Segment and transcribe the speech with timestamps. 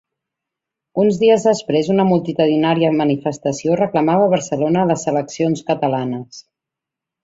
[1.03, 6.47] Uns dies després una multitudinària manifestació reclamava a Barcelona les seleccions catalanes.